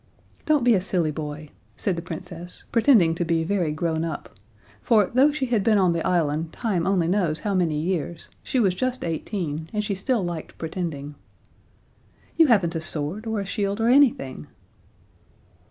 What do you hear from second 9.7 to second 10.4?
and she still